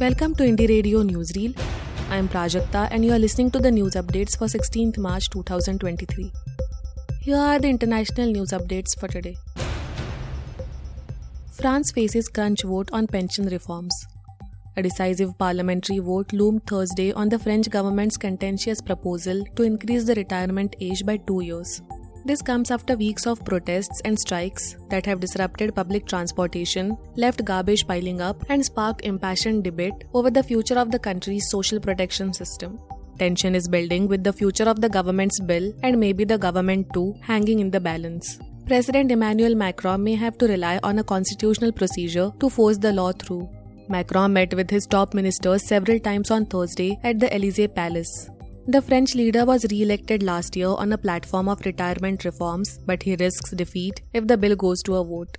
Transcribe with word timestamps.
Welcome 0.00 0.34
to 0.34 0.44
Indie 0.44 0.68
Radio 0.68 1.02
Newsreel. 1.02 1.58
I 2.10 2.18
am 2.18 2.28
Prajakta 2.28 2.86
and 2.90 3.02
you 3.02 3.12
are 3.14 3.18
listening 3.18 3.50
to 3.52 3.58
the 3.58 3.70
news 3.70 3.94
updates 3.94 4.36
for 4.36 4.44
16th 4.44 4.98
March 4.98 5.30
2023. 5.30 6.30
Here 7.22 7.38
are 7.38 7.58
the 7.58 7.70
international 7.70 8.30
news 8.30 8.50
updates 8.50 8.98
for 9.00 9.08
today. 9.08 9.38
France 11.50 11.92
faces 11.92 12.28
crunch 12.28 12.62
vote 12.64 12.90
on 12.92 13.06
pension 13.06 13.46
reforms. 13.46 13.94
A 14.76 14.82
decisive 14.82 15.30
parliamentary 15.38 16.00
vote 16.00 16.30
loomed 16.34 16.66
Thursday 16.66 17.12
on 17.14 17.30
the 17.30 17.38
French 17.38 17.70
government's 17.70 18.18
contentious 18.18 18.82
proposal 18.82 19.44
to 19.54 19.62
increase 19.62 20.04
the 20.04 20.14
retirement 20.14 20.76
age 20.78 21.06
by 21.06 21.16
two 21.16 21.40
years. 21.40 21.80
This 22.26 22.42
comes 22.42 22.72
after 22.72 22.96
weeks 22.96 23.24
of 23.24 23.44
protests 23.44 24.00
and 24.04 24.18
strikes 24.18 24.74
that 24.90 25.06
have 25.06 25.20
disrupted 25.20 25.76
public 25.76 26.06
transportation, 26.08 26.98
left 27.14 27.44
garbage 27.44 27.86
piling 27.86 28.20
up, 28.20 28.42
and 28.48 28.64
sparked 28.64 29.04
impassioned 29.04 29.62
debate 29.62 30.02
over 30.12 30.28
the 30.28 30.42
future 30.42 30.76
of 30.76 30.90
the 30.90 30.98
country's 30.98 31.48
social 31.48 31.78
protection 31.78 32.32
system. 32.32 32.80
Tension 33.20 33.54
is 33.54 33.68
building 33.68 34.08
with 34.08 34.24
the 34.24 34.32
future 34.32 34.64
of 34.64 34.80
the 34.80 34.88
government's 34.88 35.38
bill 35.38 35.72
and 35.84 36.00
maybe 36.00 36.24
the 36.24 36.36
government 36.36 36.92
too 36.92 37.14
hanging 37.20 37.60
in 37.60 37.70
the 37.70 37.78
balance. 37.78 38.40
President 38.66 39.12
Emmanuel 39.12 39.54
Macron 39.54 40.02
may 40.02 40.16
have 40.16 40.36
to 40.38 40.48
rely 40.48 40.80
on 40.82 40.98
a 40.98 41.04
constitutional 41.04 41.70
procedure 41.70 42.32
to 42.40 42.50
force 42.50 42.76
the 42.76 42.92
law 42.92 43.12
through. 43.12 43.48
Macron 43.88 44.32
met 44.32 44.52
with 44.52 44.68
his 44.68 44.84
top 44.84 45.14
ministers 45.14 45.62
several 45.62 46.00
times 46.00 46.32
on 46.32 46.44
Thursday 46.46 46.98
at 47.04 47.20
the 47.20 47.32
Elysee 47.32 47.68
Palace. 47.68 48.30
The 48.68 48.82
French 48.82 49.14
leader 49.14 49.44
was 49.44 49.64
re 49.70 49.82
elected 49.82 50.24
last 50.24 50.56
year 50.56 50.70
on 50.70 50.92
a 50.92 50.98
platform 50.98 51.48
of 51.48 51.64
retirement 51.64 52.24
reforms, 52.24 52.78
but 52.84 53.04
he 53.04 53.14
risks 53.14 53.52
defeat 53.52 54.02
if 54.12 54.26
the 54.26 54.36
bill 54.36 54.56
goes 54.56 54.82
to 54.82 54.96
a 54.96 55.04
vote. 55.04 55.38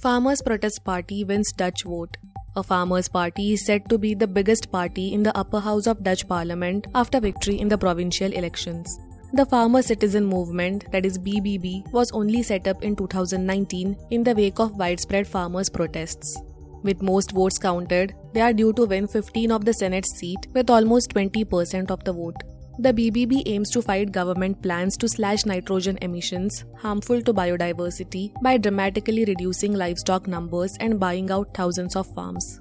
Farmers' 0.00 0.40
Protest 0.40 0.82
Party 0.82 1.24
wins 1.24 1.52
Dutch 1.52 1.82
vote. 1.84 2.16
A 2.56 2.62
farmers' 2.62 3.08
party 3.08 3.52
is 3.52 3.66
said 3.66 3.90
to 3.90 3.98
be 3.98 4.14
the 4.14 4.26
biggest 4.26 4.72
party 4.72 5.12
in 5.12 5.24
the 5.24 5.36
upper 5.36 5.60
house 5.60 5.86
of 5.86 6.02
Dutch 6.02 6.26
parliament 6.26 6.86
after 6.94 7.20
victory 7.20 7.60
in 7.60 7.68
the 7.68 7.76
provincial 7.76 8.32
elections. 8.32 8.98
The 9.34 9.44
Farmer 9.44 9.82
Citizen 9.82 10.24
Movement, 10.24 10.90
that 10.92 11.04
is 11.04 11.18
BBB, 11.18 11.92
was 11.92 12.10
only 12.12 12.42
set 12.42 12.66
up 12.66 12.82
in 12.82 12.96
2019 12.96 13.94
in 14.10 14.22
the 14.22 14.34
wake 14.34 14.58
of 14.58 14.78
widespread 14.78 15.28
farmers' 15.28 15.68
protests. 15.68 16.38
With 16.86 17.02
most 17.02 17.32
votes 17.32 17.58
counted, 17.58 18.14
they 18.32 18.40
are 18.40 18.52
due 18.52 18.72
to 18.74 18.84
win 18.86 19.08
15 19.08 19.50
of 19.50 19.64
the 19.64 19.72
Senate 19.72 20.06
seat 20.06 20.46
with 20.54 20.70
almost 20.70 21.10
20% 21.10 21.90
of 21.90 22.04
the 22.04 22.12
vote. 22.12 22.36
The 22.78 22.92
BBB 22.92 23.42
aims 23.46 23.70
to 23.70 23.82
fight 23.82 24.12
government 24.12 24.62
plans 24.62 24.96
to 24.98 25.08
slash 25.08 25.44
nitrogen 25.46 25.98
emissions 26.00 26.64
harmful 26.78 27.22
to 27.22 27.34
biodiversity 27.34 28.32
by 28.40 28.56
dramatically 28.58 29.24
reducing 29.24 29.74
livestock 29.74 30.28
numbers 30.28 30.76
and 30.78 31.00
buying 31.00 31.32
out 31.32 31.52
thousands 31.54 31.96
of 31.96 32.06
farms. 32.14 32.60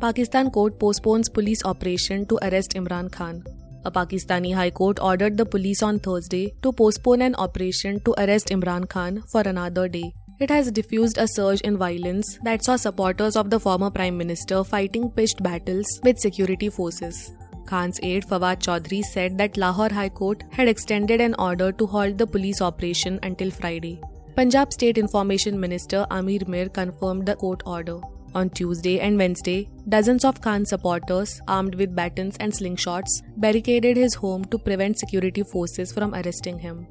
Pakistan 0.00 0.50
court 0.50 0.80
postpones 0.80 1.28
police 1.28 1.66
operation 1.66 2.24
to 2.28 2.38
arrest 2.48 2.72
Imran 2.82 3.12
Khan. 3.12 3.44
A 3.84 3.90
Pakistani 3.90 4.54
High 4.54 4.70
Court 4.70 4.98
ordered 5.00 5.36
the 5.36 5.44
police 5.44 5.82
on 5.82 5.98
Thursday 5.98 6.54
to 6.62 6.72
postpone 6.72 7.20
an 7.20 7.34
operation 7.34 8.00
to 8.06 8.14
arrest 8.16 8.48
Imran 8.48 8.88
Khan 8.88 9.22
for 9.26 9.42
another 9.42 9.86
day 9.86 10.14
it 10.38 10.50
has 10.50 10.70
diffused 10.70 11.16
a 11.18 11.26
surge 11.26 11.60
in 11.62 11.78
violence 11.78 12.38
that 12.42 12.62
saw 12.62 12.76
supporters 12.76 13.36
of 13.36 13.48
the 13.48 13.58
former 13.58 13.90
Prime 13.90 14.18
Minister 14.18 14.62
fighting 14.62 15.10
pitched 15.10 15.42
battles 15.42 15.86
with 16.04 16.18
security 16.18 16.68
forces. 16.68 17.32
Khan's 17.64 17.98
aide 18.02 18.24
Fawad 18.24 18.60
Chaudhry 18.60 19.02
said 19.02 19.38
that 19.38 19.56
Lahore 19.56 19.88
High 19.88 20.10
Court 20.10 20.44
had 20.50 20.68
extended 20.68 21.20
an 21.20 21.34
order 21.38 21.72
to 21.72 21.86
halt 21.86 22.18
the 22.18 22.26
police 22.26 22.60
operation 22.60 23.18
until 23.22 23.50
Friday. 23.50 24.00
Punjab 24.36 24.72
State 24.72 24.98
Information 24.98 25.58
Minister 25.58 26.06
Amir 26.10 26.42
Mir 26.46 26.68
confirmed 26.68 27.24
the 27.26 27.36
court 27.36 27.62
order. 27.64 27.98
On 28.34 28.50
Tuesday 28.50 29.00
and 29.00 29.16
Wednesday, 29.16 29.70
dozens 29.88 30.22
of 30.22 30.42
Khan 30.42 30.66
supporters, 30.66 31.40
armed 31.48 31.74
with 31.76 31.96
batons 31.96 32.36
and 32.38 32.52
slingshots, 32.52 33.22
barricaded 33.38 33.96
his 33.96 34.14
home 34.14 34.44
to 34.46 34.58
prevent 34.58 34.98
security 34.98 35.42
forces 35.42 35.90
from 35.90 36.14
arresting 36.14 36.58
him. 36.58 36.86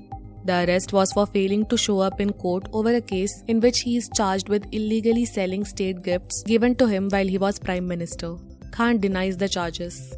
The 0.45 0.63
arrest 0.63 0.93
was 0.93 1.11
for 1.11 1.25
failing 1.25 1.65
to 1.67 1.77
show 1.77 1.99
up 1.99 2.21
in 2.21 2.31
court 2.31 2.67
over 2.71 2.93
a 2.95 3.01
case 3.01 3.43
in 3.47 3.59
which 3.59 3.79
he 3.79 3.97
is 3.97 4.09
charged 4.15 4.47
with 4.47 4.67
illegally 4.71 5.25
selling 5.25 5.65
state 5.65 6.03
gifts 6.03 6.43
given 6.43 6.75
to 6.75 6.85
him 6.85 7.09
while 7.09 7.27
he 7.27 7.39
was 7.39 7.57
Prime 7.57 7.87
Minister. 7.87 8.35
Khan 8.71 8.99
denies 8.99 9.37
the 9.37 9.49
charges. 9.49 10.15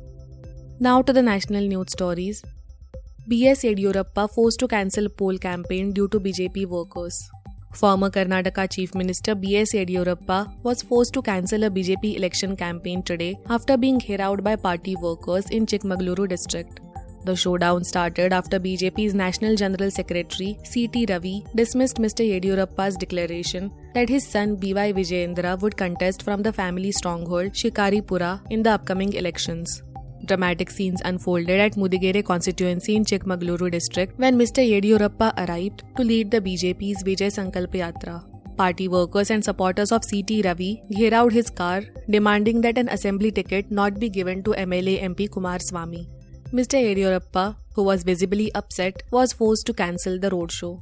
Now 0.79 1.01
to 1.01 1.13
the 1.13 1.21
national 1.21 1.65
news 1.67 1.93
stories. 1.93 2.43
BS 3.31 3.63
Yediyurappa 3.67 4.29
forced 4.33 4.59
to 4.59 4.67
cancel 4.67 5.07
poll 5.09 5.37
campaign 5.37 5.93
due 5.93 6.07
to 6.09 6.19
BJP 6.19 6.65
workers. 6.65 7.29
Former 7.73 8.09
Karnataka 8.09 8.69
Chief 8.71 8.95
Minister 8.95 9.35
B.S. 9.35 9.73
Yediyurappa 9.73 10.51
was 10.63 10.81
forced 10.81 11.13
to 11.13 11.21
cancel 11.21 11.63
a 11.63 11.69
BJP 11.69 12.15
election 12.17 12.55
campaign 12.55 13.03
today 13.03 13.37
after 13.49 13.77
being 13.77 14.01
out 14.19 14.43
by 14.43 14.55
party 14.55 14.95
workers 14.95 15.49
in 15.51 15.65
Chikmagaluru 15.65 16.27
district. 16.27 16.79
The 17.27 17.35
showdown 17.35 17.83
started 17.83 18.31
after 18.31 18.57
BJP's 18.57 19.13
National 19.13 19.57
General 19.61 19.91
Secretary 19.91 20.57
C.T. 20.63 21.07
Ravi 21.09 21.43
dismissed 21.55 21.97
Mr. 21.97 22.23
Yediyurappa's 22.25 22.95
declaration 22.95 23.69
that 23.95 24.07
his 24.07 24.25
son 24.25 24.55
B.Y. 24.55 24.93
Vijayendra 24.93 25.59
would 25.61 25.75
contest 25.75 26.23
from 26.23 26.41
the 26.41 26.53
family 26.53 26.93
stronghold 26.93 27.51
Shikaripura 27.51 28.39
in 28.49 28.63
the 28.63 28.71
upcoming 28.71 29.11
elections. 29.11 29.83
Dramatic 30.23 30.69
scenes 30.69 31.01
unfolded 31.03 31.59
at 31.59 31.73
Mudigere 31.73 32.23
constituency 32.23 32.95
in 32.95 33.03
Chikmagaluru 33.03 33.71
district 33.71 34.17
when 34.17 34.39
Mr. 34.39 34.63
Yediyurappa 34.71 35.31
arrived 35.45 35.83
to 35.97 36.03
lead 36.03 36.31
the 36.31 36.39
BJP's 36.39 37.03
Vijay 37.03 37.31
Sankalp 37.39 37.73
Yatra. 37.83 38.23
Party 38.55 38.87
workers 38.87 39.31
and 39.31 39.43
supporters 39.43 39.91
of 39.91 40.01
CT 40.09 40.45
Ravi 40.45 40.81
gherawed 40.91 41.33
his 41.33 41.49
car, 41.49 41.81
demanding 42.09 42.61
that 42.61 42.77
an 42.77 42.87
assembly 42.87 43.31
ticket 43.31 43.69
not 43.69 43.99
be 43.99 44.09
given 44.09 44.43
to 44.43 44.51
MLA 44.51 45.01
MP 45.03 45.29
Kumar 45.29 45.57
Swamy. 45.57 46.07
Mr. 46.53 46.79
Yediyurappa, 46.81 47.57
who 47.75 47.83
was 47.83 48.03
visibly 48.03 48.49
upset, 48.55 49.03
was 49.11 49.33
forced 49.33 49.65
to 49.65 49.73
cancel 49.73 50.17
the 50.17 50.29
roadshow. 50.29 50.81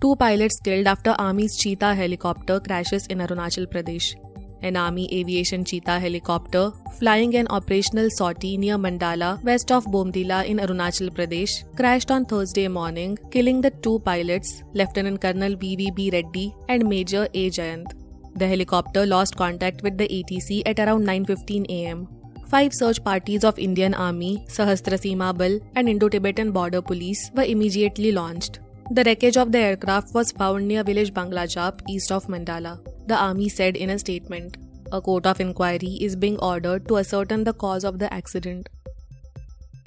Two 0.00 0.16
pilots 0.16 0.58
killed 0.58 0.88
after 0.88 1.14
Army's 1.16 1.56
Cheetah 1.56 1.94
helicopter 1.94 2.58
crashes 2.58 3.06
in 3.06 3.18
Arunachal 3.18 3.66
Pradesh. 3.66 4.14
An 4.62 4.76
Army 4.76 5.08
aviation 5.12 5.64
Cheetah 5.64 6.00
helicopter 6.00 6.72
flying 6.98 7.36
an 7.36 7.46
operational 7.48 8.08
sortie 8.10 8.56
near 8.56 8.76
Mandala, 8.76 9.40
west 9.44 9.70
of 9.70 9.84
Bomdila 9.86 10.44
in 10.44 10.58
Arunachal 10.58 11.10
Pradesh, 11.10 11.50
crashed 11.76 12.10
on 12.10 12.24
Thursday 12.24 12.66
morning, 12.66 13.16
killing 13.30 13.60
the 13.60 13.70
two 13.70 14.00
pilots, 14.00 14.64
Lieutenant 14.72 15.20
Colonel 15.20 15.54
B.V.B. 15.54 16.10
Reddy 16.12 16.52
and 16.68 16.88
Major 16.88 17.28
A. 17.32 17.48
Jayant. 17.50 17.92
The 18.34 18.48
helicopter 18.48 19.06
lost 19.06 19.36
contact 19.36 19.82
with 19.84 19.98
the 19.98 20.08
ATC 20.08 20.62
at 20.66 20.80
around 20.80 21.06
9:15 21.06 21.66
am. 21.70 22.21
Five 22.48 22.74
search 22.74 23.02
parties 23.02 23.44
of 23.44 23.58
Indian 23.58 23.94
Army, 23.94 24.44
Sashastra 24.48 24.98
Seema 24.98 25.36
Bal, 25.36 25.58
and 25.74 25.88
Indo-Tibetan 25.88 26.52
Border 26.52 26.82
Police 26.82 27.30
were 27.34 27.44
immediately 27.44 28.12
launched. 28.12 28.58
The 28.90 29.04
wreckage 29.04 29.38
of 29.38 29.52
the 29.52 29.58
aircraft 29.58 30.12
was 30.14 30.32
found 30.32 30.68
near 30.68 30.84
village 30.84 31.14
Banglajap, 31.14 31.80
east 31.88 32.12
of 32.12 32.26
Mandala. 32.26 32.78
The 33.06 33.16
army 33.16 33.48
said 33.48 33.76
in 33.76 33.90
a 33.90 33.98
statement. 33.98 34.58
A 34.92 35.00
court 35.00 35.24
of 35.24 35.40
inquiry 35.40 35.96
is 36.00 36.14
being 36.14 36.38
ordered 36.40 36.86
to 36.88 36.98
ascertain 36.98 37.44
the 37.44 37.54
cause 37.54 37.84
of 37.84 37.98
the 37.98 38.12
accident. 38.12 38.68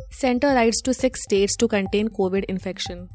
Center 0.09 0.47
writes 0.47 0.81
to 0.81 0.93
six 0.93 1.21
states 1.21 1.55
to 1.57 1.67
contain 1.67 2.07
COVID 2.07 2.45
infection. 2.45 3.09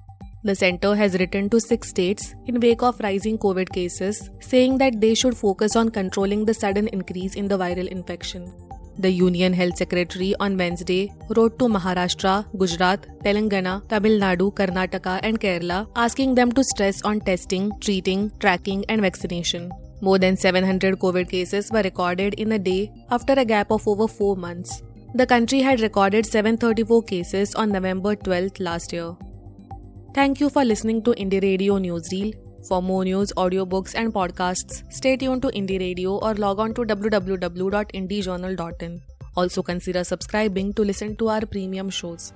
The 0.45 0.55
center 0.55 0.95
has 0.95 1.19
written 1.19 1.51
to 1.51 1.61
six 1.61 1.89
states 1.89 2.35
in 2.47 2.61
wake 2.61 2.83
of 2.83 3.01
rising 3.01 3.37
COVID 3.37 3.73
cases, 3.73 4.31
saying 4.41 4.79
that 4.79 5.01
they 5.01 5.15
should 5.15 5.37
focus 5.37 5.77
on 5.77 5.89
controlling 5.91 6.45
the 6.45 6.55
sudden 6.55 6.89
increase 6.89 7.35
in 7.35 7.49
the 7.49 7.59
viral 7.59 7.89
infection. 7.89 8.53
The 9.03 9.11
Union 9.11 9.55
Health 9.55 9.79
Secretary 9.79 10.35
on 10.41 10.59
Wednesday 10.59 11.11
wrote 11.35 11.59
to 11.59 11.69
Maharashtra, 11.75 12.45
Gujarat, 12.59 13.07
Telangana, 13.25 13.89
Tamil 13.89 14.19
Nadu, 14.21 14.53
Karnataka, 14.53 15.21
and 15.23 15.41
Kerala 15.41 15.87
asking 15.97 16.35
them 16.35 16.53
to 16.53 16.63
stress 16.63 17.01
on 17.01 17.21
testing, 17.21 17.71
treating, 17.81 18.31
tracking, 18.41 18.85
and 18.91 19.01
vaccination. 19.01 19.71
More 20.03 20.19
than 20.19 20.37
700 20.37 20.99
COVID 20.99 21.31
cases 21.31 21.71
were 21.73 21.81
recorded 21.81 22.35
in 22.35 22.53
a 22.53 22.59
day 22.59 22.93
after 23.11 23.33
a 23.33 23.45
gap 23.47 23.71
of 23.71 23.89
over 23.89 24.07
4 24.07 24.37
months. 24.37 24.83
The 25.15 25.27
country 25.27 25.63
had 25.63 25.81
recorded 25.81 26.27
734 26.27 27.03
cases 27.05 27.55
on 27.55 27.71
November 27.71 28.15
12th 28.17 28.61
last 28.61 28.93
year. 28.93 29.17
Thank 30.13 30.41
you 30.41 30.51
for 30.51 30.63
listening 30.63 31.03
to 31.05 31.13
Indie 31.13 31.43
Radio 31.43 31.79
Newsreel. 31.79 32.35
For 32.69 32.83
more 32.83 33.05
news, 33.05 33.33
audiobooks, 33.37 33.95
and 33.95 34.13
podcasts, 34.13 34.83
stay 34.93 35.17
tuned 35.17 35.41
to 35.43 35.49
Indie 35.49 35.81
Radio 35.81 36.19
or 36.19 36.35
log 36.35 36.59
on 36.59 36.75
to 36.75 36.83
www.indiejournal.in. 36.83 39.01
Also 39.37 39.63
consider 39.63 40.05
subscribing 40.05 40.75
to 40.75 40.83
listen 40.83 41.17
to 41.17 41.29
our 41.29 41.47
premium 41.47 41.89
shows. 41.89 42.35